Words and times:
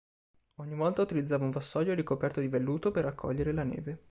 Ogni 0.55 0.73
volta 0.73 1.03
utilizzava 1.03 1.43
un 1.43 1.51
vassoio 1.51 1.93
ricoperto 1.93 2.39
di 2.39 2.47
velluto 2.47 2.89
per 2.89 3.03
raccogliere 3.03 3.51
la 3.51 3.63
neve. 3.63 3.99